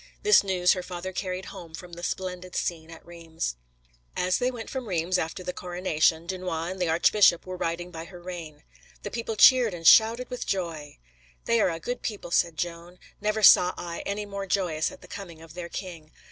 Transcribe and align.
This 0.23 0.43
news 0.43 0.73
her 0.73 0.81
father 0.81 1.13
carried 1.13 1.45
home 1.53 1.75
from 1.75 1.93
the 1.93 2.01
splendid 2.01 2.55
scene 2.55 2.89
at 2.89 3.05
Reims. 3.05 3.55
As 4.17 4.39
they 4.39 4.49
went 4.49 4.67
from 4.67 4.87
Reims 4.87 5.19
after 5.19 5.43
the 5.43 5.53
coronation, 5.53 6.25
Dunois 6.25 6.71
and 6.71 6.81
the 6.81 6.89
archbishop 6.89 7.45
were 7.45 7.55
riding 7.55 7.91
by 7.91 8.05
her 8.05 8.19
rein. 8.19 8.63
The 9.03 9.11
people 9.11 9.35
cheered 9.35 9.75
and 9.75 9.85
shouted 9.85 10.31
with 10.31 10.47
joy. 10.47 10.97
"They 11.45 11.61
are 11.61 11.69
a 11.69 11.79
good 11.79 12.01
people," 12.01 12.31
said 12.31 12.57
Joan. 12.57 12.97
"Never 13.21 13.43
saw 13.43 13.75
I 13.77 14.01
any 14.07 14.25
more 14.25 14.47
joyous 14.47 14.91
at 14.91 15.01
the 15.01 15.07
coming 15.07 15.39
of 15.39 15.53
their 15.53 15.69
king. 15.69 16.09